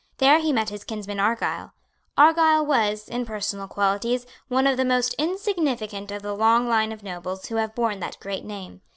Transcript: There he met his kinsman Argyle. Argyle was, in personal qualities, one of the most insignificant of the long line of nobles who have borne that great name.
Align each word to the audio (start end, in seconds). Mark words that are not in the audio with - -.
There 0.17 0.39
he 0.39 0.51
met 0.51 0.69
his 0.69 0.83
kinsman 0.83 1.19
Argyle. 1.19 1.73
Argyle 2.17 2.65
was, 2.65 3.07
in 3.07 3.23
personal 3.23 3.67
qualities, 3.67 4.25
one 4.47 4.65
of 4.65 4.75
the 4.75 4.83
most 4.83 5.13
insignificant 5.19 6.09
of 6.09 6.23
the 6.23 6.33
long 6.33 6.67
line 6.67 6.91
of 6.91 7.03
nobles 7.03 7.45
who 7.45 7.57
have 7.57 7.75
borne 7.75 7.99
that 7.99 8.17
great 8.19 8.43
name. 8.43 8.81